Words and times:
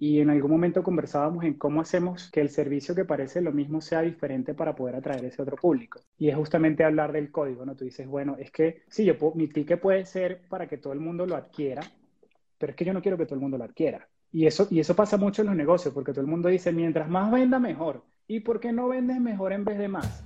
y 0.00 0.20
en 0.20 0.30
algún 0.30 0.50
momento 0.50 0.82
conversábamos 0.82 1.44
en 1.44 1.54
cómo 1.54 1.82
hacemos 1.82 2.30
que 2.30 2.40
el 2.40 2.48
servicio 2.48 2.94
que 2.94 3.04
parece 3.04 3.42
lo 3.42 3.52
mismo 3.52 3.82
sea 3.82 4.00
diferente 4.00 4.54
para 4.54 4.74
poder 4.74 4.96
atraer 4.96 5.26
ese 5.26 5.42
otro 5.42 5.56
público. 5.56 6.00
Y 6.16 6.30
es 6.30 6.36
justamente 6.36 6.84
hablar 6.84 7.12
del 7.12 7.30
código, 7.30 7.66
¿no? 7.66 7.76
Tú 7.76 7.84
dices, 7.84 8.08
bueno, 8.08 8.34
es 8.38 8.50
que 8.50 8.82
sí, 8.88 9.04
yo 9.04 9.14
mi 9.34 9.48
ticket 9.48 9.78
puede 9.78 10.06
ser 10.06 10.40
para 10.48 10.66
que 10.66 10.78
todo 10.78 10.94
el 10.94 11.00
mundo 11.00 11.26
lo 11.26 11.36
adquiera, 11.36 11.82
pero 12.56 12.70
es 12.70 12.76
que 12.76 12.86
yo 12.86 12.94
no 12.94 13.02
quiero 13.02 13.18
que 13.18 13.26
todo 13.26 13.34
el 13.34 13.42
mundo 13.42 13.58
lo 13.58 13.64
adquiera. 13.64 14.08
Y 14.32 14.46
eso, 14.46 14.66
y 14.70 14.80
eso 14.80 14.96
pasa 14.96 15.18
mucho 15.18 15.42
en 15.42 15.48
los 15.48 15.56
negocios, 15.56 15.92
porque 15.92 16.12
todo 16.12 16.22
el 16.22 16.30
mundo 16.30 16.48
dice, 16.48 16.72
mientras 16.72 17.06
más 17.06 17.30
venda, 17.30 17.58
mejor. 17.58 18.02
¿Y 18.26 18.40
por 18.40 18.58
qué 18.58 18.72
no 18.72 18.88
vendes 18.88 19.20
mejor 19.20 19.52
en 19.52 19.66
vez 19.66 19.76
de 19.76 19.88
más? 19.88 20.24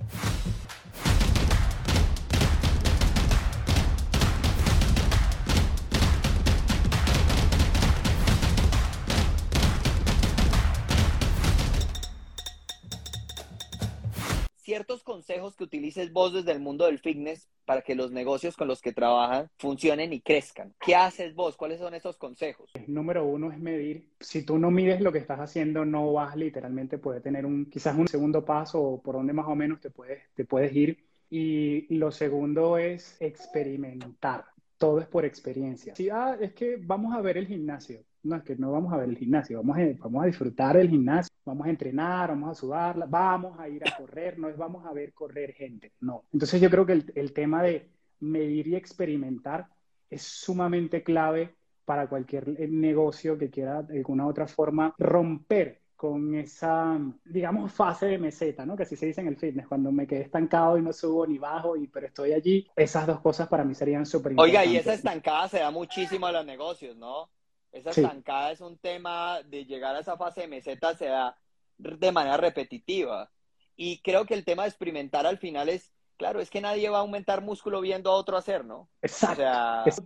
Ciertos 14.75 15.03
consejos 15.03 15.55
que 15.55 15.63
utilices 15.63 16.11
vos 16.11 16.33
desde 16.33 16.51
el 16.51 16.59
mundo 16.59 16.85
del 16.85 16.99
fitness 16.99 17.47
para 17.63 17.81
que 17.81 17.95
los 17.95 18.11
negocios 18.11 18.57
con 18.57 18.67
los 18.67 18.81
que 18.81 18.91
trabajan 18.91 19.49
funcionen 19.57 20.11
y 20.11 20.19
crezcan. 20.19 20.73
¿Qué 20.85 20.93
haces 20.93 21.33
vos? 21.33 21.55
¿Cuáles 21.55 21.79
son 21.79 21.93
esos 21.93 22.17
consejos? 22.17 22.69
Número 22.85 23.23
uno 23.23 23.53
es 23.53 23.57
medir. 23.57 24.09
Si 24.19 24.43
tú 24.43 24.57
no 24.57 24.71
mides 24.71 24.99
lo 24.99 25.13
que 25.13 25.19
estás 25.19 25.39
haciendo, 25.39 25.85
no 25.85 26.11
vas 26.11 26.35
literalmente 26.35 26.97
poder 26.97 27.21
tener 27.21 27.45
un 27.45 27.67
quizás 27.67 27.97
un 27.97 28.09
segundo 28.09 28.43
paso 28.43 28.81
o 28.81 29.01
por 29.01 29.15
donde 29.15 29.31
más 29.31 29.47
o 29.47 29.55
menos 29.55 29.79
te 29.79 29.91
puedes, 29.91 30.23
te 30.33 30.43
puedes 30.43 30.75
ir. 30.75 31.05
Y 31.29 31.87
lo 31.95 32.11
segundo 32.11 32.77
es 32.77 33.15
experimentar. 33.21 34.43
Todo 34.77 34.99
es 34.99 35.07
por 35.07 35.23
experiencia. 35.23 35.95
Si, 35.95 36.09
ah, 36.09 36.37
es 36.37 36.51
que 36.51 36.75
vamos 36.81 37.15
a 37.15 37.21
ver 37.21 37.37
el 37.37 37.47
gimnasio 37.47 38.03
no 38.25 38.35
es 38.35 38.43
que 38.43 38.55
no 38.55 38.71
vamos 38.71 38.93
a 38.93 38.97
ver 38.97 39.09
el 39.09 39.17
gimnasio, 39.17 39.61
vamos 39.61 39.77
a, 39.77 39.81
vamos 39.99 40.23
a 40.23 40.27
disfrutar 40.27 40.77
del 40.77 40.89
gimnasio, 40.89 41.33
vamos 41.45 41.67
a 41.67 41.69
entrenar, 41.69 42.29
vamos 42.29 42.51
a 42.51 42.59
sudarla, 42.59 43.05
vamos 43.05 43.59
a 43.59 43.69
ir 43.69 43.81
a 43.87 43.95
correr, 43.95 44.37
no 44.39 44.49
es 44.49 44.57
vamos 44.57 44.85
a 44.85 44.93
ver 44.93 45.13
correr 45.13 45.53
gente, 45.53 45.93
no. 46.01 46.23
Entonces 46.33 46.59
yo 46.59 46.69
creo 46.69 46.85
que 46.85 46.93
el, 46.93 47.11
el 47.15 47.33
tema 47.33 47.63
de 47.63 47.89
medir 48.19 48.67
y 48.67 48.75
experimentar 48.75 49.67
es 50.09 50.23
sumamente 50.23 51.03
clave 51.03 51.55
para 51.85 52.07
cualquier 52.07 52.59
negocio 52.69 53.37
que 53.37 53.49
quiera 53.49 53.83
de 53.83 53.97
alguna 53.97 54.25
otra 54.27 54.47
forma 54.47 54.93
romper 54.97 55.81
con 55.95 56.35
esa, 56.35 56.99
digamos, 57.23 57.71
fase 57.71 58.07
de 58.07 58.17
meseta, 58.17 58.65
¿no? 58.65 58.75
Que 58.75 58.83
así 58.83 58.95
se 58.95 59.05
dice 59.05 59.21
en 59.21 59.27
el 59.27 59.37
fitness, 59.37 59.67
cuando 59.67 59.91
me 59.91 60.05
quedé 60.05 60.21
estancado 60.21 60.77
y 60.77 60.81
no 60.81 60.91
subo 60.91 61.25
ni 61.25 61.37
bajo, 61.37 61.77
y, 61.77 61.87
pero 61.87 62.07
estoy 62.07 62.33
allí, 62.33 62.67
esas 62.75 63.07
dos 63.07 63.21
cosas 63.21 63.47
para 63.47 63.63
mí 63.63 63.73
serían 63.73 64.05
súper 64.05 64.33
importantes. 64.33 64.59
Oiga, 64.59 64.71
y 64.71 64.77
esa 64.77 64.93
estancada 64.93 65.47
se 65.47 65.59
da 65.59 65.71
muchísimo 65.71 66.27
a 66.27 66.33
los 66.33 66.45
negocios, 66.45 66.97
¿no? 66.97 67.29
Esa 67.75 67.89
estancada 67.89 68.51
es 68.51 68.61
un 68.61 68.77
tema 68.77 69.41
de 69.43 69.65
llegar 69.65 69.95
a 69.95 69.99
esa 69.99 70.15
fase 70.15 70.41
de 70.41 70.47
meseta 70.47 70.95
se 70.95 71.07
da 71.07 71.37
de 71.77 72.11
manera 72.11 72.37
repetitiva. 72.37 73.29
Y 73.75 74.01
creo 74.01 74.25
que 74.25 74.33
el 74.33 74.45
tema 74.45 74.63
de 74.63 74.69
experimentar 74.69 75.27
al 75.27 75.37
final 75.37 75.67
es, 75.67 75.91
claro, 76.15 76.39
es 76.39 76.49
que 76.49 76.61
nadie 76.61 76.89
va 76.89 76.99
a 76.99 77.01
aumentar 77.01 77.41
músculo 77.41 77.81
viendo 77.81 78.11
a 78.11 78.15
otro 78.15 78.37
hacer, 78.37 78.63
¿no? 78.63 78.87
Exacto. 79.01 79.43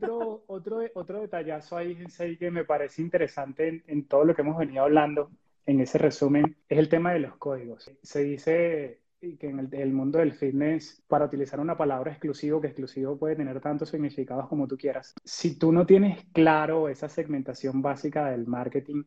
otro, 0.08 0.44
otro, 0.48 0.80
otro 0.96 1.22
detallazo 1.22 1.78
ahí, 1.78 1.96
que 2.40 2.50
me 2.50 2.66
parece 2.66 3.04
interesante 3.04 3.68
en, 3.68 3.84
en 3.86 4.08
todo 4.08 4.26
lo 4.26 4.34
que 4.34 4.42
hemos 4.42 4.58
venido 4.58 4.84
hablando 4.84 5.30
en 5.68 5.80
ese 5.82 6.00
resumen 6.00 6.58
es 6.68 6.80
el 6.80 6.90
tema 6.90 7.14
de 7.14 7.20
los 7.20 7.38
códigos. 7.38 7.92
Se 8.02 8.24
dice 8.24 9.02
y 9.22 9.36
que 9.36 9.48
en 9.48 9.70
el, 9.72 9.94
mundo 9.94 10.20
del 10.20 10.34
fitness, 10.34 11.04
para 11.08 11.26
utilizar 11.26 11.60
una 11.60 11.76
palabra 11.76 12.12
exclusivo, 12.12 12.62
que 12.62 12.68
exclusivo 12.68 13.18
puede 13.18 13.36
tener 13.36 13.60
tantos 13.60 13.90
significados 13.90 14.48
como 14.48 14.68
tú 14.68 14.78
quieras, 14.78 15.14
si 15.24 15.58
tú 15.58 15.72
no 15.72 15.86
tienes 15.86 16.26
claro 16.32 16.88
esa 16.88 17.10
segmentación 17.10 17.82
básica 17.82 18.32
del 18.32 18.48
marketing, 18.48 19.04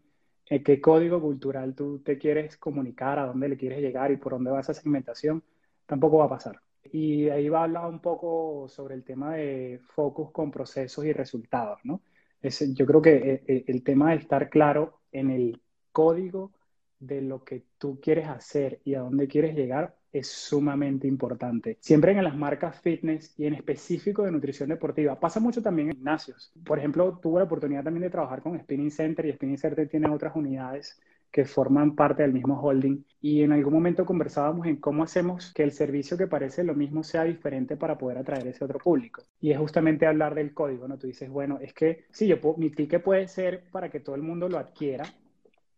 eh, 0.51 0.63
qué 0.63 0.81
código 0.81 1.21
cultural 1.21 1.75
tú 1.75 2.01
te 2.01 2.19
quieres 2.19 2.59
comunicar, 2.59 3.19
a 3.19 3.27
dónde 3.27 3.49
le 3.49 3.57
quieres 3.57 3.81
llegar 3.81 4.11
y 4.13 4.17
por 4.17 4.33
dónde 4.33 4.51
va 4.51 4.61
esa 4.61 4.75
segmentación, 4.75 5.43
tampoco 5.87 6.19
va 6.19 6.27
a 6.27 6.31
pasar. 6.31 6.61
Y 6.85 7.29
ahí 7.31 7.49
va 7.49 7.61
a 7.61 7.65
hablar 7.65 7.87
un 7.89 8.01
poco 8.01 8.69
sobre 8.69 8.95
el 8.95 9.05
tema 9.05 9.37
de 9.37 9.81
focus 9.95 10.31
con 10.31 10.51
procesos 10.51 11.05
y 11.07 11.13
resultados, 11.13 11.79
¿no? 11.85 12.03
Es, 12.43 12.75
yo 12.75 12.85
creo 12.87 13.01
que 13.01 13.15
eh, 13.17 13.45
eh, 13.47 13.65
el 13.69 13.83
tema 13.85 14.11
de 14.11 14.17
estar 14.17 14.51
claro 14.51 15.01
en 15.13 15.31
el 15.31 15.63
código 15.93 16.53
de 16.99 17.23
lo 17.23 17.45
que 17.45 17.65
tú 17.79 18.01
quieres 18.01 18.29
hacer 18.29 18.81
y 18.85 18.95
a 18.95 19.01
dónde 19.01 19.29
quieres 19.29 19.55
llegar 19.55 19.97
es 20.13 20.29
sumamente 20.29 21.09
importante. 21.09 21.79
Siempre 21.81 22.13
en 22.13 22.23
las 22.23 22.37
marcas 22.37 22.81
fitness 22.81 23.35
y 23.39 23.47
en 23.47 23.55
específico 23.55 24.23
de 24.23 24.31
nutrición 24.31 24.69
deportiva. 24.69 25.19
Pasa 25.19 25.41
mucho 25.41 25.63
también 25.63 25.89
en 25.89 25.95
gimnasios. 25.95 26.53
Por 26.65 26.79
ejemplo, 26.79 27.19
tuve 27.23 27.41
la 27.41 27.45
oportunidad 27.45 27.85
también 27.85 28.03
de 28.03 28.11
trabajar 28.11 28.43
con 28.43 28.59
Spinning 28.59 28.91
Center 28.91 29.27
y 29.27 29.33
Spinning 29.33 29.59
Center 29.59 29.89
tiene 29.89 30.11
otras 30.11 30.37
unidades 30.37 31.01
que 31.33 31.47
forman 31.47 31.97
parte 31.97 32.23
del 32.23 32.35
mismo 32.35 32.61
holding. 32.61 33.03
Y 33.23 33.43
en 33.43 33.53
algún 33.53 33.73
momento 33.73 34.05
conversábamos 34.05 34.67
en 34.67 34.77
cómo 34.77 35.03
hacemos 35.03 35.53
que 35.55 35.63
el 35.63 35.73
servicio 35.73 36.19
que 36.19 36.27
parece 36.27 36.63
lo 36.63 36.75
mismo 36.75 37.03
sea 37.03 37.25
diferente 37.25 37.77
para 37.77 37.97
poder 37.97 38.19
atraer 38.19 38.47
ese 38.49 38.65
otro 38.65 38.79
público. 38.79 39.23
Y 39.41 39.51
es 39.51 39.59
justamente 39.59 40.07
hablar 40.07 40.35
del 40.35 40.53
código, 40.53 40.87
¿no? 40.87 40.99
Tú 40.99 41.07
dices, 41.07 41.31
bueno, 41.31 41.59
es 41.63 41.73
que 41.73 42.05
sí, 42.11 42.27
yo 42.27 42.37
mi 42.59 42.71
ticket 42.71 43.03
puede 43.03 43.27
ser 43.29 43.65
para 43.71 43.91
que 43.91 44.01
todo 44.01 44.15
el 44.15 44.23
mundo 44.23 44.49
lo 44.49 44.59
adquiera, 44.59 45.05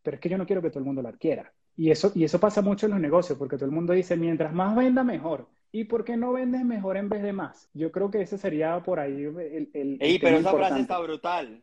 pero 0.02 0.16
es 0.16 0.20
que 0.20 0.28
yo 0.28 0.36
no 0.36 0.46
quiero 0.46 0.60
que 0.60 0.70
todo 0.70 0.80
el 0.80 0.86
mundo 0.86 1.02
lo 1.02 1.08
adquiera. 1.08 1.52
Y 1.76 1.90
eso, 1.90 2.12
y 2.14 2.24
eso 2.24 2.38
pasa 2.38 2.62
mucho 2.62 2.86
en 2.86 2.92
los 2.92 3.00
negocios, 3.00 3.38
porque 3.38 3.56
todo 3.56 3.66
el 3.66 3.72
mundo 3.72 3.92
dice, 3.92 4.16
mientras 4.16 4.52
más 4.52 4.76
venda, 4.76 5.02
mejor. 5.02 5.48
¿Y 5.72 5.84
por 5.84 6.04
qué 6.04 6.16
no 6.16 6.32
vendes 6.32 6.64
mejor 6.64 6.96
en 6.96 7.08
vez 7.08 7.22
de 7.22 7.32
más? 7.32 7.68
Yo 7.74 7.90
creo 7.90 8.10
que 8.10 8.22
ese 8.22 8.38
sería 8.38 8.80
por 8.82 9.00
ahí 9.00 9.24
el... 9.24 9.70
el, 9.74 9.98
Ey, 10.00 10.18
pero 10.20 10.38
esa 10.38 10.52
frase 10.52 10.80
está 10.80 11.00
brutal. 11.00 11.62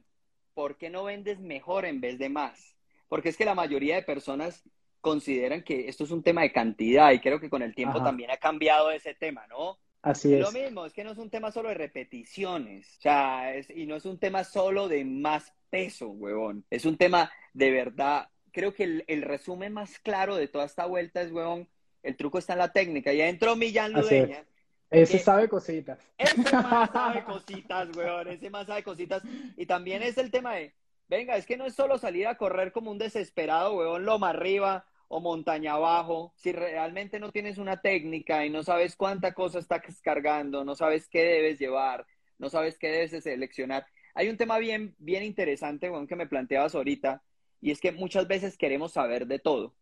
¿Por 0.54 0.78
qué 0.78 0.90
no 0.90 1.06
vendes 1.06 1.40
mejor 1.40 1.86
en 1.86 2.02
vez 2.02 2.20
de 2.20 2.28
más? 2.28 2.76
Porque 3.08 3.30
es 3.30 3.38
que 3.38 3.46
la 3.46 3.56
mayoría 3.56 3.96
de 3.96 4.04
personas 4.04 4.64
consideran 5.00 5.64
que 5.64 5.88
esto 5.88 6.04
es 6.04 6.12
un 6.12 6.24
tema 6.24 6.42
de 6.42 6.52
cantidad 6.52 7.12
y 7.12 7.20
creo 7.20 7.40
que 7.40 7.50
con 7.50 7.62
el 7.62 7.74
tiempo 7.74 8.04
también 8.04 8.32
ha 8.32 8.38
cambiado 8.38 8.92
ese 8.92 9.16
tema, 9.16 9.48
¿no? 9.48 9.80
Así 10.02 10.34
es. 10.34 10.42
Lo 10.42 10.52
mismo, 10.52 10.86
es 10.86 10.94
que 10.94 11.04
no 11.04 11.12
es 11.12 11.18
un 11.18 11.30
tema 11.30 11.52
solo 11.52 11.70
de 11.70 11.76
repeticiones, 11.76 12.98
o 12.98 13.02
sea, 13.02 13.54
y 13.76 13.86
no 13.86 13.96
es 13.96 14.06
un 14.06 14.18
tema 14.18 14.44
solo 14.44 14.88
de 14.88 15.06
más 15.06 15.54
peso, 15.70 16.10
huevón. 16.10 16.66
Es 16.70 16.86
un 16.86 16.98
tema 16.98 17.32
de 17.54 17.72
verdad 17.72 18.30
creo 18.52 18.74
que 18.74 19.04
el, 19.08 19.22
resumen 19.22 19.74
más 19.74 20.00
claro 20.00 20.36
de 20.36 20.48
toda 20.48 20.66
esta 20.66 20.86
vuelta 20.86 21.22
es, 21.22 21.32
weón, 21.32 21.68
el 22.04 22.16
truco 22.16 22.38
está 22.38 22.54
en 22.54 22.60
la 22.60 22.72
técnica. 22.72 23.14
Y 23.14 23.22
entró 23.22 23.56
Millán 23.56 23.94
Ludeña. 23.94 24.44
Ese 24.90 25.20
sabe 25.20 25.48
cositas. 25.48 26.00
Ese 26.18 26.36
más 26.52 26.92
sabe 26.92 27.24
cositas, 27.24 27.96
weón. 27.96 28.28
Ese 28.28 28.50
más 28.50 28.68
sabe 28.68 28.84
cositas. 28.84 29.24
Y 29.56 29.66
también 29.66 30.04
es 30.04 30.18
el 30.18 30.32
tema 30.32 30.56
de, 30.56 30.74
venga, 31.08 31.38
es 31.38 31.46
que 31.46 31.58
no 31.58 31.66
es 31.66 31.74
solo 31.74 31.98
salir 31.98 32.28
a 32.28 32.38
correr 32.38 32.72
como 32.72 32.92
un 32.92 32.98
desesperado, 32.98 33.76
weón, 33.76 34.06
loma 34.06 34.30
arriba 34.30 34.86
o 35.08 35.22
montaña 35.22 35.74
abajo. 35.74 36.34
Si 36.36 36.52
realmente 36.52 37.20
no 37.20 37.32
tienes 37.32 37.58
una 37.58 37.82
técnica 37.82 38.46
y 38.46 38.50
no 38.50 38.64
sabes 38.64 38.96
cuánta 38.96 39.34
cosa 39.34 39.60
estás 39.60 39.82
cargando, 40.02 40.66
no 40.66 40.76
sabes 40.76 41.08
qué 41.08 41.24
debes 41.24 41.60
llevar, 41.60 42.06
no 42.38 42.50
sabes 42.50 42.78
qué 42.78 42.90
debes 42.90 43.24
seleccionar. 43.24 43.86
Hay 44.14 44.28
un 44.28 44.38
tema 44.38 44.58
bien, 44.58 44.94
bien 45.00 45.24
interesante, 45.24 45.90
weón, 45.90 46.08
que 46.08 46.18
me 46.18 46.28
planteabas 46.28 46.76
ahorita, 46.76 47.22
y 47.62 47.72
es 47.72 47.80
que 47.80 47.92
muchas 47.92 48.28
veces 48.28 48.58
queremos 48.58 48.94
saber 48.94 49.28
de 49.28 49.40
todo. 49.40 49.76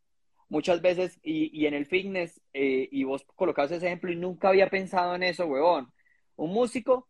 Muchas 0.49 0.81
veces, 0.81 1.19
y, 1.23 1.57
y 1.57 1.67
en 1.67 1.73
el 1.73 1.85
fitness, 1.85 2.41
eh, 2.53 2.89
y 2.91 3.03
vos 3.03 3.23
colocabas 3.35 3.71
ese 3.71 3.87
ejemplo 3.87 4.11
y 4.11 4.15
nunca 4.15 4.49
había 4.49 4.69
pensado 4.69 5.15
en 5.15 5.23
eso, 5.23 5.45
huevón. 5.45 5.91
Un 6.35 6.51
músico 6.51 7.07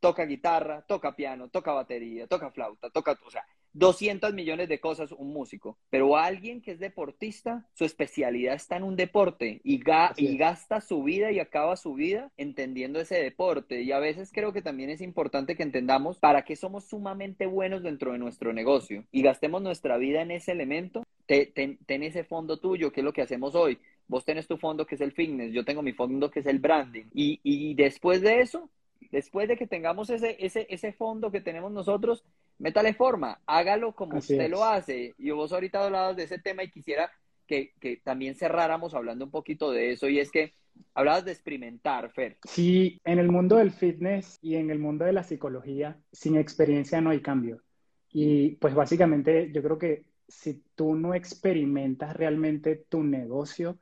toca 0.00 0.24
guitarra, 0.24 0.82
toca 0.86 1.16
piano, 1.16 1.48
toca 1.48 1.72
batería, 1.72 2.26
toca 2.26 2.50
flauta, 2.50 2.90
toca, 2.90 3.18
o 3.24 3.30
sea, 3.30 3.44
200 3.76 4.32
millones 4.32 4.70
de 4.70 4.80
cosas 4.80 5.12
un 5.12 5.34
músico, 5.34 5.76
pero 5.90 6.16
alguien 6.16 6.62
que 6.62 6.72
es 6.72 6.78
deportista, 6.78 7.68
su 7.74 7.84
especialidad 7.84 8.54
está 8.54 8.76
en 8.76 8.84
un 8.84 8.96
deporte 8.96 9.60
y, 9.64 9.82
y 10.16 10.36
gasta 10.38 10.80
su 10.80 11.02
vida 11.02 11.30
y 11.30 11.40
acaba 11.40 11.76
su 11.76 11.92
vida 11.92 12.32
entendiendo 12.38 13.00
ese 13.00 13.16
deporte. 13.16 13.82
Y 13.82 13.92
a 13.92 13.98
veces 13.98 14.30
creo 14.32 14.54
que 14.54 14.62
también 14.62 14.88
es 14.88 15.02
importante 15.02 15.56
que 15.56 15.62
entendamos 15.62 16.18
para 16.18 16.42
qué 16.42 16.56
somos 16.56 16.84
sumamente 16.84 17.44
buenos 17.44 17.82
dentro 17.82 18.12
de 18.12 18.18
nuestro 18.18 18.54
negocio 18.54 19.04
y 19.12 19.20
gastemos 19.20 19.60
nuestra 19.60 19.98
vida 19.98 20.22
en 20.22 20.30
ese 20.30 20.52
elemento. 20.52 21.02
Ten, 21.26 21.78
ese 21.86 22.24
fondo 22.24 22.58
tuyo, 22.58 22.92
que 22.92 23.00
es 23.00 23.04
lo 23.04 23.12
que 23.12 23.22
hacemos 23.22 23.54
hoy. 23.54 23.78
Vos 24.08 24.24
tenés 24.24 24.46
tu 24.46 24.56
fondo 24.56 24.86
que 24.86 24.94
es 24.94 25.00
el 25.02 25.12
fitness, 25.12 25.52
yo 25.52 25.64
tengo 25.64 25.82
mi 25.82 25.92
fondo 25.92 26.30
que 26.30 26.40
es 26.40 26.46
el 26.46 26.60
branding. 26.60 27.06
Y, 27.12 27.40
y 27.42 27.74
después 27.74 28.22
de 28.22 28.40
eso, 28.40 28.70
después 29.10 29.48
de 29.48 29.56
que 29.56 29.66
tengamos 29.66 30.08
ese, 30.08 30.36
ese, 30.38 30.66
ese 30.70 30.92
fondo 30.92 31.30
que 31.30 31.40
tenemos 31.40 31.72
nosotros, 31.72 32.24
métale 32.58 32.94
forma, 32.94 33.40
hágalo 33.46 33.94
como 33.94 34.18
usted 34.18 34.48
lo 34.48 34.64
hace. 34.64 35.14
Y 35.18 35.30
vos 35.30 35.52
ahorita 35.52 35.84
hablabas 35.84 36.16
de 36.16 36.24
ese 36.24 36.38
tema 36.38 36.62
y 36.62 36.70
quisiera 36.70 37.10
que, 37.46 37.72
que, 37.80 37.98
también 37.98 38.34
cerráramos 38.34 38.94
hablando 38.94 39.24
un 39.24 39.30
poquito 39.30 39.70
de 39.70 39.92
eso, 39.92 40.08
y 40.08 40.18
es 40.18 40.30
que 40.30 40.52
hablabas 40.94 41.24
de 41.24 41.32
experimentar, 41.32 42.10
Fer. 42.10 42.38
Sí, 42.44 43.00
en 43.04 43.18
el 43.18 43.30
mundo 43.30 43.56
del 43.56 43.70
fitness 43.70 44.38
y 44.42 44.56
en 44.56 44.70
el 44.70 44.78
mundo 44.78 45.04
de 45.04 45.12
la 45.12 45.22
psicología, 45.22 45.98
sin 46.12 46.36
experiencia 46.36 47.00
no 47.00 47.10
hay 47.10 47.22
cambio. 47.22 47.62
Y 48.10 48.56
pues 48.56 48.74
básicamente 48.74 49.50
yo 49.52 49.62
creo 49.62 49.78
que 49.78 50.06
si 50.28 50.64
tú 50.74 50.94
no 50.94 51.14
experimentas 51.14 52.16
realmente 52.16 52.84
tu 52.88 53.02
negocio, 53.02 53.78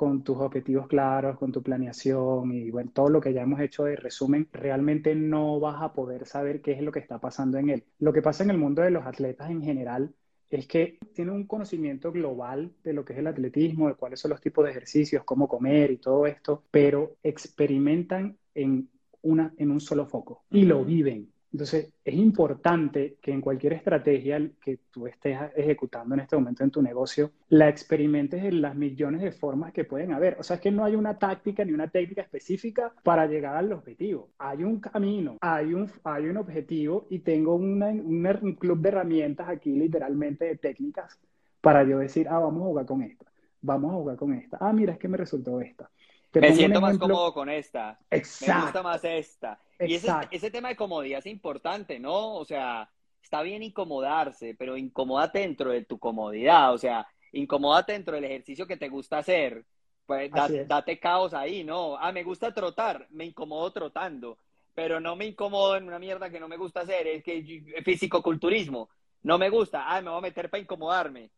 con 0.00 0.24
tus 0.24 0.38
objetivos 0.38 0.86
claros, 0.88 1.36
con 1.36 1.52
tu 1.52 1.62
planeación 1.62 2.52
y 2.52 2.70
bueno, 2.70 2.90
todo 2.94 3.10
lo 3.10 3.20
que 3.20 3.34
ya 3.34 3.42
hemos 3.42 3.60
hecho 3.60 3.84
de 3.84 3.96
resumen, 3.96 4.48
realmente 4.50 5.14
no 5.14 5.60
vas 5.60 5.82
a 5.82 5.92
poder 5.92 6.24
saber 6.24 6.62
qué 6.62 6.72
es 6.72 6.80
lo 6.80 6.90
que 6.90 7.00
está 7.00 7.18
pasando 7.20 7.58
en 7.58 7.68
él. 7.68 7.84
Lo 7.98 8.10
que 8.10 8.22
pasa 8.22 8.42
en 8.42 8.48
el 8.48 8.56
mundo 8.56 8.80
de 8.80 8.90
los 8.90 9.04
atletas 9.04 9.50
en 9.50 9.62
general 9.62 10.14
es 10.48 10.66
que 10.66 10.98
tienen 11.12 11.34
un 11.34 11.46
conocimiento 11.46 12.12
global 12.12 12.72
de 12.82 12.94
lo 12.94 13.04
que 13.04 13.12
es 13.12 13.18
el 13.18 13.26
atletismo, 13.26 13.88
de 13.88 13.94
cuáles 13.94 14.20
son 14.20 14.30
los 14.30 14.40
tipos 14.40 14.64
de 14.64 14.70
ejercicios, 14.70 15.22
cómo 15.24 15.46
comer 15.46 15.90
y 15.90 15.98
todo 15.98 16.26
esto, 16.26 16.64
pero 16.70 17.18
experimentan 17.22 18.38
en, 18.54 18.88
una, 19.20 19.52
en 19.58 19.70
un 19.70 19.80
solo 19.80 20.06
foco 20.06 20.44
y 20.48 20.64
lo 20.64 20.82
viven. 20.82 21.30
Entonces, 21.52 21.92
es 22.04 22.14
importante 22.14 23.16
que 23.20 23.32
en 23.32 23.40
cualquier 23.40 23.72
estrategia 23.72 24.40
que 24.62 24.78
tú 24.90 25.08
estés 25.08 25.36
ejecutando 25.56 26.14
en 26.14 26.20
este 26.20 26.36
momento 26.36 26.62
en 26.62 26.70
tu 26.70 26.80
negocio, 26.80 27.32
la 27.48 27.68
experimentes 27.68 28.44
en 28.44 28.62
las 28.62 28.76
millones 28.76 29.20
de 29.22 29.32
formas 29.32 29.72
que 29.72 29.84
pueden 29.84 30.12
haber. 30.12 30.36
O 30.38 30.44
sea, 30.44 30.56
es 30.56 30.62
que 30.62 30.70
no 30.70 30.84
hay 30.84 30.94
una 30.94 31.18
táctica 31.18 31.64
ni 31.64 31.72
una 31.72 31.88
técnica 31.88 32.22
específica 32.22 32.92
para 33.02 33.26
llegar 33.26 33.56
al 33.56 33.72
objetivo. 33.72 34.30
Hay 34.38 34.62
un 34.62 34.78
camino, 34.78 35.38
hay 35.40 35.74
un, 35.74 35.90
hay 36.04 36.26
un 36.26 36.36
objetivo 36.36 37.06
y 37.10 37.18
tengo 37.20 37.56
una, 37.56 37.88
un 37.88 38.54
club 38.54 38.80
de 38.80 38.88
herramientas 38.90 39.48
aquí, 39.48 39.72
literalmente, 39.72 40.44
de 40.44 40.56
técnicas 40.56 41.18
para 41.60 41.82
yo 41.84 41.98
decir, 41.98 42.28
ah, 42.28 42.38
vamos 42.38 42.62
a 42.62 42.66
jugar 42.66 42.86
con 42.86 43.02
esta, 43.02 43.26
vamos 43.60 43.92
a 43.92 43.94
jugar 43.94 44.16
con 44.16 44.32
esta. 44.34 44.56
Ah, 44.60 44.72
mira, 44.72 44.92
es 44.92 44.98
que 44.98 45.08
me 45.08 45.16
resultó 45.16 45.60
esta 45.60 45.90
me 46.34 46.54
siento 46.54 46.80
más 46.80 46.98
cómodo 46.98 47.32
con 47.32 47.48
esta. 47.48 47.98
Exacto. 48.10 48.54
Me 48.54 48.62
gusta 48.62 48.82
más 48.82 49.04
esta. 49.04 49.60
Y 49.78 49.94
ese, 49.94 50.12
ese, 50.30 50.50
tema 50.50 50.68
de 50.68 50.76
comodidad 50.76 51.20
es 51.20 51.26
importante, 51.26 51.98
¿no? 51.98 52.34
O 52.34 52.44
sea, 52.44 52.90
está 53.22 53.42
bien 53.42 53.62
incomodarse, 53.62 54.54
pero 54.54 54.76
incomódate 54.76 55.40
dentro 55.40 55.70
de 55.70 55.84
tu 55.84 55.98
comodidad. 55.98 56.72
O 56.72 56.78
sea, 56.78 57.06
incomódate 57.32 57.92
dentro 57.92 58.14
del 58.14 58.24
ejercicio 58.24 58.66
que 58.66 58.76
te 58.76 58.88
gusta 58.88 59.18
hacer. 59.18 59.64
Pues 60.06 60.30
date 60.66 60.98
caos 60.98 61.34
ahí, 61.34 61.62
¿no? 61.62 61.96
Ah, 61.96 62.10
me 62.10 62.24
gusta 62.24 62.52
trotar, 62.52 63.06
me 63.10 63.24
incomodo 63.24 63.72
trotando, 63.72 64.38
pero 64.74 64.98
no 64.98 65.14
me 65.14 65.24
incomodo 65.24 65.76
en 65.76 65.84
una 65.84 66.00
mierda 66.00 66.30
que 66.30 66.40
no 66.40 66.48
me 66.48 66.56
gusta 66.56 66.80
hacer, 66.80 67.06
es 67.06 67.22
que 67.22 67.62
físico-culturismo. 67.84 68.88
No 69.22 69.38
me 69.38 69.50
gusta, 69.50 69.84
ah, 69.86 70.02
me 70.02 70.10
voy 70.10 70.18
a 70.18 70.22
meter 70.22 70.50
para 70.50 70.62
incomodarme 70.62 71.30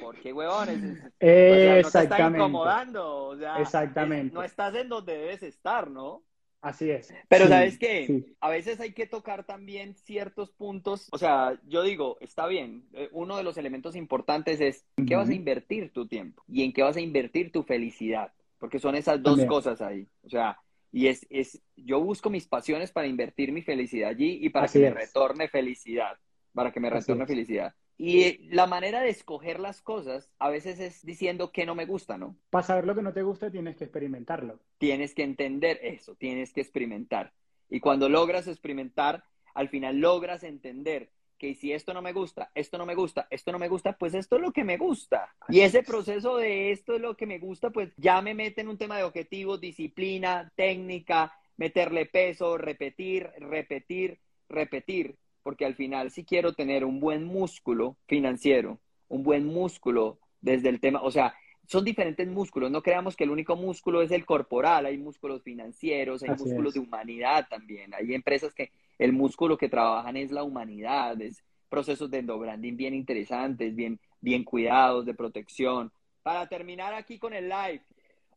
¿Por 0.00 0.16
qué, 0.20 0.32
huevones? 0.32 1.02
Exactamente. 1.18 1.82
no 1.82 1.90
te 1.90 1.98
está 1.98 2.28
incomodando. 2.28 3.24
O 3.24 3.36
sea, 3.36 3.60
Exactamente. 3.60 4.34
no 4.34 4.42
estás 4.42 4.74
en 4.74 4.88
donde 4.88 5.16
debes 5.16 5.42
estar, 5.42 5.90
¿no? 5.90 6.22
Así 6.60 6.90
es. 6.90 7.14
Pero 7.28 7.46
sabes 7.46 7.78
qué, 7.78 8.24
a 8.40 8.50
veces 8.50 8.80
hay 8.80 8.92
que 8.92 9.06
tocar 9.06 9.44
también 9.44 9.94
ciertos 9.94 10.50
puntos. 10.50 11.08
O 11.12 11.18
sea, 11.18 11.60
yo 11.68 11.82
digo, 11.82 12.16
está 12.20 12.48
bien, 12.48 12.88
eh, 12.92 13.08
uno 13.12 13.36
de 13.36 13.44
los 13.44 13.56
elementos 13.56 13.94
importantes 13.94 14.60
es 14.60 14.84
en 14.96 15.06
qué 15.06 15.14
vas 15.14 15.28
a 15.28 15.34
invertir 15.34 15.92
tu 15.92 16.08
tiempo 16.08 16.42
y 16.48 16.64
en 16.64 16.72
qué 16.72 16.82
vas 16.82 16.96
a 16.96 17.00
invertir 17.00 17.52
tu 17.52 17.62
felicidad, 17.62 18.32
porque 18.58 18.80
son 18.80 18.96
esas 18.96 19.22
dos 19.22 19.44
cosas 19.44 19.80
ahí. 19.80 20.08
O 20.24 20.28
sea, 20.28 20.58
y 20.90 21.06
es, 21.06 21.24
es, 21.30 21.62
yo 21.76 22.00
busco 22.00 22.30
mis 22.30 22.48
pasiones 22.48 22.90
para 22.90 23.06
invertir 23.06 23.52
mi 23.52 23.62
felicidad 23.62 24.10
allí 24.10 24.38
y 24.42 24.48
para 24.48 24.66
que 24.66 24.80
me 24.80 24.90
retorne 24.90 25.48
felicidad, 25.48 26.18
para 26.52 26.72
que 26.72 26.80
me 26.80 26.90
retorne 26.90 27.26
felicidad. 27.26 27.74
Y 27.98 28.48
la 28.50 28.66
manera 28.66 29.00
de 29.00 29.08
escoger 29.08 29.58
las 29.58 29.80
cosas 29.80 30.30
a 30.38 30.50
veces 30.50 30.80
es 30.80 31.04
diciendo 31.04 31.50
que 31.50 31.64
no 31.64 31.74
me 31.74 31.86
gusta, 31.86 32.18
¿no? 32.18 32.36
Para 32.50 32.66
saber 32.66 32.86
lo 32.86 32.94
que 32.94 33.02
no 33.02 33.12
te 33.12 33.22
gusta 33.22 33.50
tienes 33.50 33.76
que 33.76 33.84
experimentarlo. 33.84 34.60
Tienes 34.78 35.14
que 35.14 35.22
entender 35.22 35.80
eso, 35.82 36.14
tienes 36.14 36.52
que 36.52 36.60
experimentar. 36.60 37.32
Y 37.70 37.80
cuando 37.80 38.08
logras 38.08 38.48
experimentar, 38.48 39.24
al 39.54 39.68
final 39.70 39.98
logras 39.98 40.42
entender 40.42 41.10
que 41.38 41.54
si 41.54 41.72
esto 41.72 41.94
no 41.94 42.02
me 42.02 42.12
gusta, 42.12 42.50
esto 42.54 42.78
no 42.78 42.86
me 42.86 42.94
gusta, 42.94 43.26
esto 43.30 43.52
no 43.52 43.58
me 43.58 43.68
gusta, 43.68 43.96
pues 43.96 44.14
esto 44.14 44.36
es 44.36 44.42
lo 44.42 44.52
que 44.52 44.64
me 44.64 44.76
gusta. 44.76 45.34
Y 45.48 45.60
ese 45.60 45.82
proceso 45.82 46.36
de 46.36 46.72
esto 46.72 46.94
es 46.94 47.00
lo 47.00 47.16
que 47.16 47.26
me 47.26 47.38
gusta, 47.38 47.70
pues 47.70 47.92
ya 47.96 48.20
me 48.22 48.34
mete 48.34 48.60
en 48.60 48.68
un 48.68 48.78
tema 48.78 48.96
de 48.96 49.04
objetivos, 49.04 49.60
disciplina, 49.60 50.50
técnica, 50.54 51.34
meterle 51.56 52.06
peso, 52.06 52.56
repetir, 52.58 53.30
repetir, 53.38 54.18
repetir 54.48 55.16
porque 55.46 55.64
al 55.64 55.76
final 55.76 56.10
si 56.10 56.24
quiero 56.24 56.54
tener 56.54 56.84
un 56.84 56.98
buen 56.98 57.22
músculo 57.22 57.96
financiero, 58.08 58.80
un 59.06 59.22
buen 59.22 59.46
músculo 59.46 60.18
desde 60.40 60.68
el 60.70 60.80
tema, 60.80 61.00
o 61.02 61.12
sea, 61.12 61.34
son 61.68 61.84
diferentes 61.84 62.26
músculos, 62.26 62.68
no 62.68 62.82
creamos 62.82 63.14
que 63.14 63.22
el 63.22 63.30
único 63.30 63.54
músculo 63.54 64.02
es 64.02 64.10
el 64.10 64.26
corporal, 64.26 64.86
hay 64.86 64.98
músculos 64.98 65.44
financieros, 65.44 66.24
hay 66.24 66.30
músculos 66.30 66.74
de 66.74 66.80
humanidad 66.80 67.46
también, 67.48 67.94
hay 67.94 68.12
empresas 68.12 68.52
que 68.54 68.72
el 68.98 69.12
músculo 69.12 69.56
que 69.56 69.68
trabajan 69.68 70.16
es 70.16 70.32
la 70.32 70.42
humanidad, 70.42 71.22
es 71.22 71.44
procesos 71.68 72.10
de 72.10 72.18
endobranding 72.18 72.76
bien 72.76 72.94
interesantes, 72.94 73.72
bien, 73.72 74.00
bien 74.20 74.42
cuidados, 74.42 75.06
de 75.06 75.14
protección. 75.14 75.92
Para 76.24 76.48
terminar 76.48 76.92
aquí 76.92 77.20
con 77.20 77.32
el 77.32 77.48
live, 77.48 77.82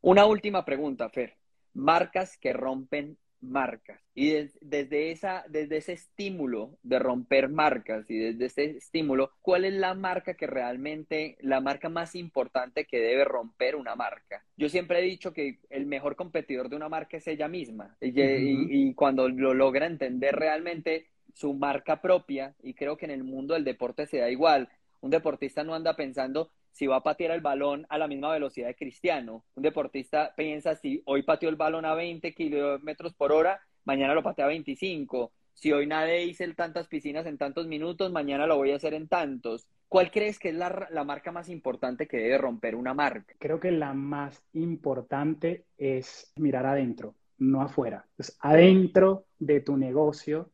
una 0.01 0.27
última 0.27 0.63
pregunta, 0.63 1.09
Fer. 1.09 1.33
Marcas 1.73 2.37
que 2.37 2.53
rompen 2.53 3.17
marcas. 3.41 3.99
Y 4.13 4.31
desde, 4.61 5.11
esa, 5.11 5.45
desde 5.47 5.77
ese 5.77 5.93
estímulo 5.93 6.77
de 6.83 6.99
romper 6.99 7.49
marcas 7.49 8.09
y 8.09 8.17
desde 8.17 8.45
ese 8.45 8.77
estímulo, 8.77 9.31
¿cuál 9.41 9.65
es 9.65 9.73
la 9.73 9.93
marca 9.93 10.33
que 10.33 10.47
realmente, 10.47 11.37
la 11.41 11.61
marca 11.61 11.89
más 11.89 12.15
importante 12.15 12.85
que 12.85 12.99
debe 12.99 13.25
romper 13.25 13.75
una 13.75 13.95
marca? 13.95 14.43
Yo 14.57 14.69
siempre 14.69 14.99
he 14.99 15.03
dicho 15.03 15.33
que 15.33 15.59
el 15.69 15.85
mejor 15.85 16.15
competidor 16.15 16.69
de 16.69 16.75
una 16.75 16.89
marca 16.89 17.17
es 17.17 17.27
ella 17.27 17.47
misma. 17.47 17.97
Y, 18.01 18.11
y 18.19 18.93
cuando 18.93 19.29
lo 19.29 19.53
logra 19.53 19.85
entender 19.85 20.35
realmente 20.35 21.07
su 21.33 21.53
marca 21.53 22.01
propia, 22.01 22.55
y 22.61 22.73
creo 22.73 22.97
que 22.97 23.05
en 23.05 23.11
el 23.11 23.23
mundo 23.23 23.53
del 23.53 23.63
deporte 23.63 24.05
se 24.05 24.17
da 24.17 24.29
igual, 24.29 24.69
un 25.01 25.11
deportista 25.11 25.63
no 25.63 25.73
anda 25.73 25.95
pensando 25.95 26.51
si 26.79 26.87
va 26.87 26.95
a 26.95 27.03
patear 27.03 27.31
el 27.31 27.41
balón 27.41 27.85
a 27.89 27.97
la 27.97 28.07
misma 28.07 28.31
velocidad 28.31 28.67
de 28.67 28.75
Cristiano. 28.75 29.43
Un 29.53 29.63
deportista 29.63 30.33
piensa 30.33 30.75
si 30.75 31.03
hoy 31.03 31.23
pateó 31.23 31.49
el 31.49 31.57
balón 31.57 31.83
a 31.83 31.93
20 31.93 32.33
kilómetros 32.33 33.13
por 33.13 33.33
hora, 33.33 33.59
mañana 33.83 34.13
lo 34.13 34.23
patea 34.23 34.45
a 34.45 34.47
25. 34.47 35.33
Si 35.53 35.73
hoy 35.73 35.87
nadie 35.87 36.23
hice 36.23 36.47
tantas 36.53 36.87
piscinas 36.87 37.25
en 37.25 37.37
tantos 37.37 37.67
minutos, 37.67 38.13
mañana 38.13 38.47
lo 38.47 38.55
voy 38.55 38.71
a 38.71 38.77
hacer 38.77 38.93
en 38.93 39.09
tantos. 39.09 39.67
¿Cuál 39.89 40.09
crees 40.09 40.39
que 40.39 40.49
es 40.49 40.55
la, 40.55 41.03
marca 41.03 41.33
más 41.33 41.49
importante 41.49 42.07
que 42.07 42.15
debe 42.15 42.37
romper 42.37 42.75
una 42.75 42.93
marca? 42.93 43.35
Creo 43.39 43.59
que 43.59 43.71
la 43.71 43.93
más 43.93 44.41
importante 44.53 45.65
es 45.77 46.31
mirar 46.37 46.65
adentro, 46.65 47.13
no 47.39 47.61
afuera. 47.61 48.05
Es 48.17 48.37
adentro 48.39 49.25
de 49.37 49.59
tu 49.59 49.75
negocio, 49.75 50.49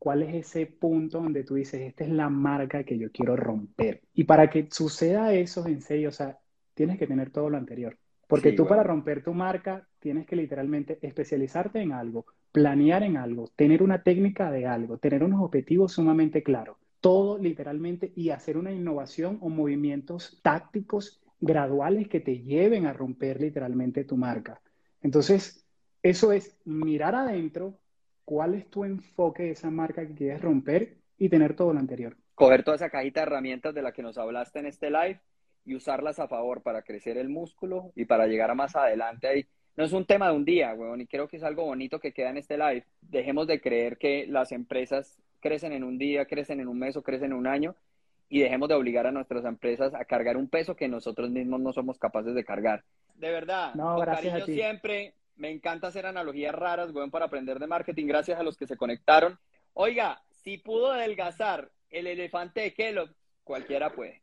¿Cuál 0.00 0.22
es 0.22 0.34
ese 0.34 0.64
punto 0.64 1.20
donde 1.20 1.44
tú 1.44 1.56
dices, 1.56 1.82
esta 1.82 2.04
es 2.04 2.10
la 2.10 2.30
marca 2.30 2.84
que 2.84 2.96
yo 2.96 3.12
quiero 3.12 3.36
romper? 3.36 4.00
Y 4.14 4.24
para 4.24 4.48
que 4.48 4.66
suceda 4.70 5.34
eso 5.34 5.66
en 5.66 5.82
serio, 5.82 6.08
o 6.08 6.12
sea, 6.12 6.38
tienes 6.72 6.98
que 6.98 7.06
tener 7.06 7.28
todo 7.28 7.50
lo 7.50 7.58
anterior. 7.58 7.98
Porque 8.26 8.52
tú 8.52 8.66
para 8.66 8.82
romper 8.82 9.22
tu 9.22 9.34
marca 9.34 9.86
tienes 9.98 10.26
que 10.26 10.36
literalmente 10.36 10.98
especializarte 11.02 11.82
en 11.82 11.92
algo, 11.92 12.24
planear 12.50 13.02
en 13.02 13.18
algo, 13.18 13.50
tener 13.54 13.82
una 13.82 14.02
técnica 14.02 14.50
de 14.50 14.66
algo, 14.66 14.96
tener 14.96 15.22
unos 15.22 15.42
objetivos 15.42 15.92
sumamente 15.92 16.42
claros. 16.42 16.78
Todo 17.02 17.36
literalmente 17.36 18.10
y 18.16 18.30
hacer 18.30 18.56
una 18.56 18.72
innovación 18.72 19.36
o 19.42 19.50
movimientos 19.50 20.40
tácticos 20.42 21.20
graduales 21.40 22.08
que 22.08 22.20
te 22.20 22.38
lleven 22.38 22.86
a 22.86 22.94
romper 22.94 23.38
literalmente 23.38 24.04
tu 24.04 24.16
marca. 24.16 24.62
Entonces, 25.02 25.66
eso 26.02 26.32
es 26.32 26.56
mirar 26.64 27.14
adentro, 27.14 27.78
cuál 28.30 28.54
es 28.54 28.70
tu 28.70 28.84
enfoque 28.84 29.42
de 29.42 29.50
esa 29.50 29.72
marca 29.72 30.06
que 30.06 30.14
quieres 30.14 30.40
romper 30.40 30.98
y 31.18 31.28
tener 31.28 31.56
todo 31.56 31.72
lo 31.72 31.80
anterior. 31.80 32.16
Coger 32.36 32.62
toda 32.62 32.76
esa 32.76 32.88
cajita 32.88 33.18
de 33.18 33.26
herramientas 33.26 33.74
de 33.74 33.82
la 33.82 33.90
que 33.90 34.04
nos 34.04 34.18
hablaste 34.18 34.60
en 34.60 34.66
este 34.66 34.88
live 34.88 35.20
y 35.64 35.74
usarlas 35.74 36.20
a 36.20 36.28
favor 36.28 36.62
para 36.62 36.82
crecer 36.82 37.18
el 37.18 37.28
músculo 37.28 37.90
y 37.96 38.04
para 38.04 38.28
llegar 38.28 38.52
a 38.52 38.54
más 38.54 38.76
adelante 38.76 39.26
ahí. 39.26 39.46
No 39.76 39.82
es 39.82 39.92
un 39.92 40.06
tema 40.06 40.28
de 40.28 40.36
un 40.36 40.44
día, 40.44 40.72
weón, 40.74 41.00
y 41.00 41.08
creo 41.08 41.26
que 41.26 41.38
es 41.38 41.42
algo 41.42 41.64
bonito 41.64 41.98
que 41.98 42.12
queda 42.12 42.30
en 42.30 42.36
este 42.36 42.56
live. 42.56 42.84
Dejemos 43.00 43.48
de 43.48 43.60
creer 43.60 43.98
que 43.98 44.28
las 44.28 44.52
empresas 44.52 45.18
crecen 45.40 45.72
en 45.72 45.82
un 45.82 45.98
día, 45.98 46.26
crecen 46.26 46.60
en 46.60 46.68
un 46.68 46.78
mes 46.78 46.96
o 46.96 47.02
crecen 47.02 47.32
en 47.32 47.38
un 47.38 47.48
año 47.48 47.74
y 48.28 48.38
dejemos 48.38 48.68
de 48.68 48.76
obligar 48.76 49.08
a 49.08 49.10
nuestras 49.10 49.44
empresas 49.44 49.92
a 49.92 50.04
cargar 50.04 50.36
un 50.36 50.46
peso 50.46 50.76
que 50.76 50.86
nosotros 50.86 51.30
mismos 51.30 51.60
no 51.60 51.72
somos 51.72 51.98
capaces 51.98 52.36
de 52.36 52.44
cargar. 52.44 52.84
De 53.16 53.32
verdad, 53.32 53.74
no, 53.74 53.98
gracias 53.98 54.40
a 54.40 54.46
ti. 54.46 54.54
siempre 54.54 55.14
me 55.40 55.50
encanta 55.50 55.88
hacer 55.88 56.04
analogías 56.06 56.54
raras, 56.54 56.90
weón, 56.92 57.10
para 57.10 57.24
aprender 57.24 57.58
de 57.58 57.66
marketing. 57.66 58.06
Gracias 58.06 58.38
a 58.38 58.42
los 58.42 58.56
que 58.56 58.66
se 58.66 58.76
conectaron. 58.76 59.38
Oiga, 59.72 60.22
si 60.28 60.58
pudo 60.58 60.92
adelgazar 60.92 61.70
el 61.88 62.06
elefante 62.06 62.60
de 62.60 62.74
Kellogg, 62.74 63.10
cualquiera 63.42 63.90
puede. 63.90 64.22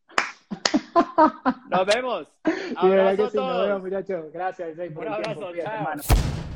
Nos 1.69 1.85
vemos. 1.87 2.27
Abrazo 2.75 3.25
a 3.25 3.31
todos. 3.31 3.57
Nos 3.57 3.67
vemos, 3.67 3.81
muchachos. 3.81 4.31
Gracias, 4.31 4.77
Un 4.77 5.07
abrazo, 5.07 5.51
chao. 5.55 6.46